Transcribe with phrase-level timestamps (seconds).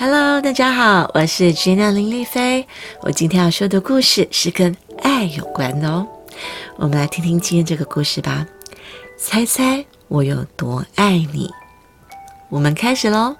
[0.00, 2.64] Hello，大家好，我是 Gina 林丽菲。
[3.00, 6.06] 我今天要说的故事是跟爱有关的哦。
[6.76, 8.46] 我们来听听今天这个故事吧。
[9.18, 11.50] 猜猜我有多爱你？
[12.48, 13.34] 我们开始喽。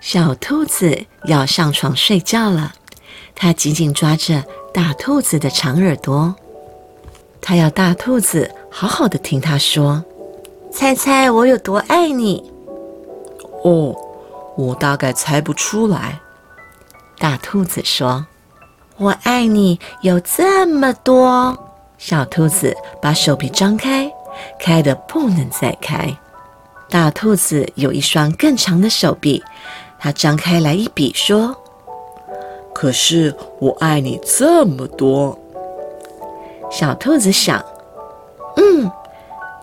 [0.00, 2.72] 小兔子要上床睡觉了，
[3.34, 6.32] 它紧紧抓着大兔子的长耳朵，
[7.40, 10.04] 它要大兔子好好的听它说
[10.70, 12.48] ：“猜猜我有多爱你？”
[13.64, 13.92] 哦，
[14.58, 16.18] 我大概猜不出来。
[17.16, 18.26] 大兔子说
[18.98, 21.56] ：“我爱你有这么多。”
[21.96, 24.12] 小兔子把手臂张开，
[24.58, 26.12] 开的不能再开。
[26.90, 29.42] 大兔子有一双更长的手臂。
[30.00, 31.56] 它张开来一比，说
[32.74, 35.38] ：“可是我爱你这么多。”
[36.70, 37.64] 小兔子想
[38.56, 38.90] ：“嗯，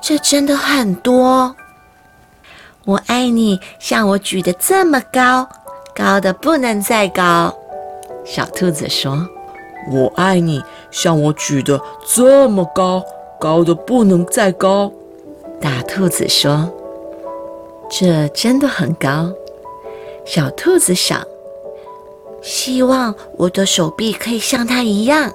[0.01, 1.53] 这真的很多。
[2.85, 5.47] 我爱你，像我举得这么高，
[5.95, 7.53] 高的不能再高。”
[8.23, 9.27] 小兔子说
[9.91, 13.03] ：“我爱你，像我举得这么高，
[13.39, 14.91] 高的不能再高。”
[15.59, 16.71] 大兔子说
[17.89, 19.31] ：“这真的很高。”
[20.25, 21.25] 小兔子想
[22.41, 25.33] ：“希望我的手臂可以像它一样。”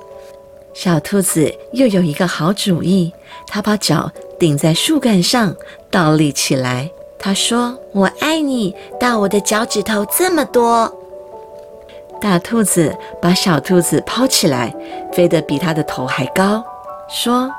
[0.73, 3.13] 小兔子又有一个好主意，
[3.49, 5.57] 它把脚顶在树干上，
[5.91, 6.91] 倒立起来。
[7.21, 10.91] 它说：“我爱你，到我的脚趾头这么多。”
[12.19, 14.75] 大兔子把小兔子抛起来，
[15.13, 16.65] 飞得比它的头还高，
[17.09, 17.51] 说：“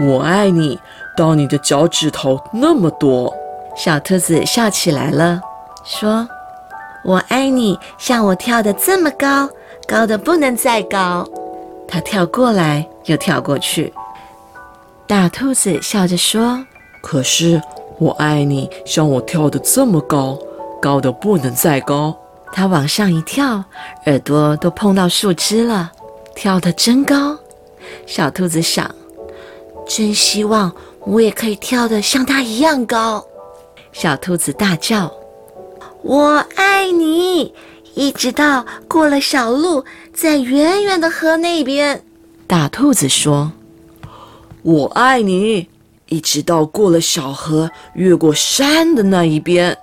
[0.00, 0.78] 我爱你，
[1.16, 3.32] 到你的脚趾头那么多。”
[3.76, 5.40] 小兔子笑起来了。
[5.84, 6.28] 说
[7.04, 9.48] ：“我爱你，像我跳的这么高，
[9.86, 11.26] 高的不能再高。”
[11.86, 13.92] 它跳过来又跳过去。
[15.06, 16.64] 大兔子笑着说
[17.02, 17.60] ：“可是
[17.98, 20.38] 我爱你，像我跳的这么高，
[20.80, 22.16] 高的不能再高。”
[22.52, 23.64] 他往上一跳，
[24.06, 25.90] 耳朵都碰到树枝了，
[26.36, 27.36] 跳得真高。
[28.06, 28.88] 小兔子想
[29.88, 33.24] ：“真希望我也可以跳得像它一样高。”
[33.92, 35.12] 小兔子大叫。
[36.02, 37.52] 我爱你，
[37.94, 42.04] 一直到过了小路，在远远的河那边。
[42.46, 43.50] 大兔子说
[44.62, 45.68] ：“我爱你，
[46.08, 49.76] 一直到过了小河，越过山的那一边。”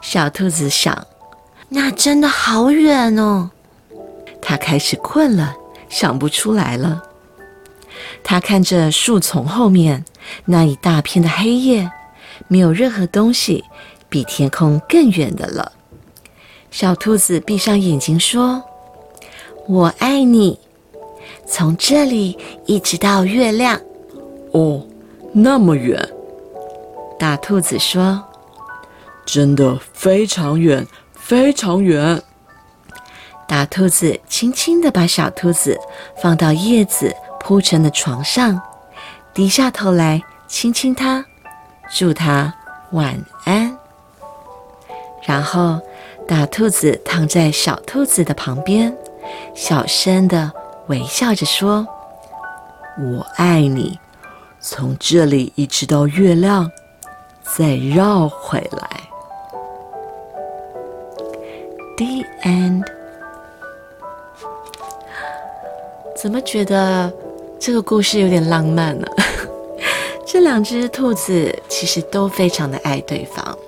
[0.00, 1.06] 小兔子想
[1.70, 3.50] ：“那真的好远哦。”
[4.40, 5.54] 它开始困了，
[5.88, 7.02] 想不出来了。
[8.22, 10.04] 它看着树丛后面
[10.44, 11.90] 那一大片的黑夜，
[12.48, 13.64] 没有任何东西。
[14.06, 15.72] 比天空更远的了。
[16.70, 18.62] 小兔子闭上眼睛说
[19.66, 20.60] ：“我爱你，
[21.48, 23.80] 从这里一直到月亮。”
[24.54, 24.86] 哦，
[25.36, 26.08] 那么远。
[27.18, 28.22] 大兔子说
[29.26, 32.22] ：“真的非常远，非常远。”
[33.48, 35.78] 大兔子轻轻地把小兔子
[36.22, 38.60] 放到叶子铺成的床上，
[39.34, 41.24] 低下头来亲亲它，
[41.92, 42.54] 祝它
[42.92, 43.76] 晚安。
[45.26, 45.80] 然后，
[46.28, 48.96] 大兔子躺在小兔子的旁边，
[49.54, 50.52] 小声的
[50.86, 51.86] 微笑着说
[52.98, 53.98] ：“我爱你，
[54.66, 56.72] 从这里一直到月亮，
[57.42, 58.88] 再绕回来。”
[61.98, 62.82] The end。
[66.16, 67.12] 怎么觉得
[67.60, 69.06] 这个故事有点浪漫呢？
[70.26, 73.58] 这两只兔子其实都非常的爱对方。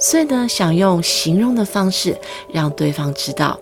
[0.00, 2.18] 所以呢，想用形容的方式
[2.52, 3.60] 让对方知道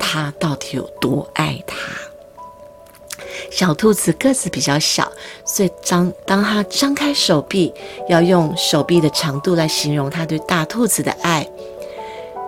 [0.00, 1.76] 他到底有多爱他。
[3.50, 5.10] 小兔子个子比较小，
[5.44, 7.74] 所以张当他张开手臂，
[8.08, 11.46] 要用手臂的长度来形容他对大兔子的爱，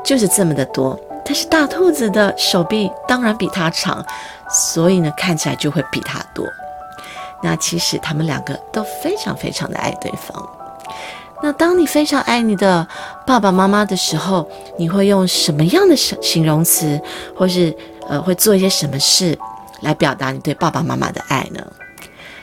[0.04, 0.98] 就是这么的多。
[1.24, 4.04] 但是大兔子的手臂当然比它长，
[4.50, 6.44] 所以呢，看起来就会比它多。
[7.42, 10.48] 那其实他们两个都非常非常的爱对方。
[11.42, 12.86] 那当你非常爱你的
[13.26, 17.00] 爸爸妈妈的时候，你会用什么样的形容词，
[17.36, 17.76] 或是
[18.08, 19.36] 呃会做一些什么事
[19.82, 21.64] 来表达你对爸爸妈妈的爱呢？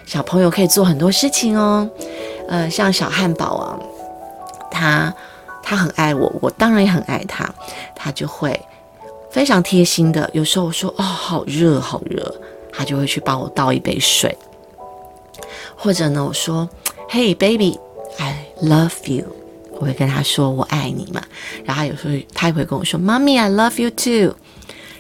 [0.06, 1.90] 小朋友可以做很多事情哦，
[2.48, 3.80] 呃，像小汉堡啊，
[4.72, 5.14] 他
[5.64, 7.50] 他很爱我，我当然也很爱他，
[7.96, 8.60] 他就会
[9.32, 10.30] 非常贴心的。
[10.34, 12.34] 有时候我说哦好热好热，
[12.72, 14.36] 他就会去帮我倒一杯水，
[15.76, 16.68] 或者呢我说
[17.08, 17.80] 嘿 baby。
[18.18, 19.24] I love you，
[19.80, 21.22] 我会跟他说我爱你嘛，
[21.64, 24.36] 然后有时候他也会跟我说妈咪 I love you too，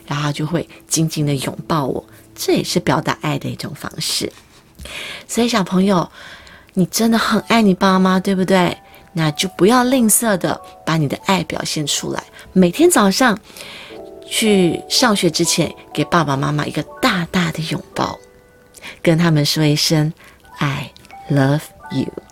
[0.06, 2.06] 然后他就会紧紧的拥抱我，
[2.39, 4.31] 这也是表达爱的一种方式。
[5.27, 6.09] 所以小朋友，
[6.74, 8.77] 你真的很爱你爸妈，对不对？
[9.12, 12.24] 那就不要吝啬的把你的爱表现出来。
[12.53, 13.38] 每天早上
[14.25, 18.18] 去上学之前，给爸爸妈妈一个大大的拥抱，
[19.01, 20.13] 跟他们说一声
[20.59, 20.91] “I
[21.30, 22.29] love you”。